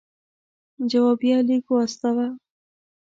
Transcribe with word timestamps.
جوابیه 0.91 1.37
لیک 1.47 1.65
واستاوه. 1.71 2.27